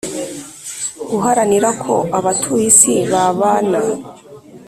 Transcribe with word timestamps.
Guharanira 1.09 1.69
ko 1.83 1.95
abatuye 2.17 2.65
isi 2.71 2.93
babana 3.11 3.79